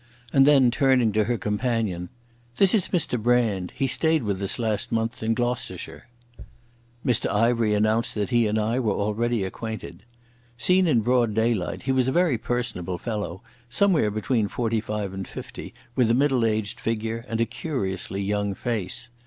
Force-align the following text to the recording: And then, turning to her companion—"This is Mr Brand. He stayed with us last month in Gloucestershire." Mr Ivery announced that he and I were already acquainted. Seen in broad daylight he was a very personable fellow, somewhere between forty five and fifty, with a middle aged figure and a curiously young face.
And 0.33 0.47
then, 0.47 0.71
turning 0.71 1.11
to 1.11 1.25
her 1.25 1.37
companion—"This 1.37 2.73
is 2.73 2.87
Mr 2.87 3.21
Brand. 3.21 3.71
He 3.75 3.85
stayed 3.85 4.23
with 4.23 4.41
us 4.41 4.57
last 4.57 4.91
month 4.91 5.21
in 5.21 5.35
Gloucestershire." 5.35 6.07
Mr 7.05 7.29
Ivery 7.29 7.75
announced 7.75 8.15
that 8.15 8.31
he 8.31 8.47
and 8.47 8.57
I 8.57 8.79
were 8.79 8.93
already 8.95 9.43
acquainted. 9.43 10.01
Seen 10.57 10.87
in 10.87 11.01
broad 11.01 11.35
daylight 11.35 11.83
he 11.83 11.91
was 11.91 12.07
a 12.07 12.11
very 12.11 12.39
personable 12.39 12.97
fellow, 12.97 13.43
somewhere 13.69 14.09
between 14.09 14.47
forty 14.47 14.79
five 14.81 15.13
and 15.13 15.27
fifty, 15.27 15.71
with 15.95 16.09
a 16.09 16.15
middle 16.15 16.45
aged 16.47 16.79
figure 16.79 17.23
and 17.27 17.39
a 17.39 17.45
curiously 17.45 18.23
young 18.23 18.55
face. 18.55 19.09